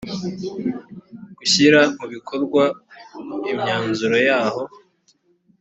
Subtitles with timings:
[1.37, 2.63] gushyira mu bikorwa
[3.51, 4.63] imyanzuro yaho